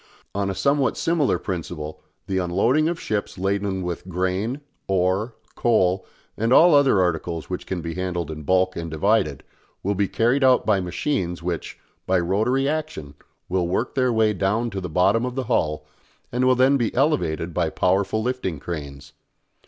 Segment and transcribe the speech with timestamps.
[0.33, 6.51] On a somewhat similar principle the unloading of ships laden with grain, ore, coal, and
[6.51, 9.43] all other articles which can be handled in bulk and divided,
[9.83, 11.77] will be carried out by machines which,
[12.07, 13.13] by rotary action,
[13.47, 15.85] will work their way down to the bottom of the hull
[16.31, 19.13] and will then be elevated by powerful lifting cranes.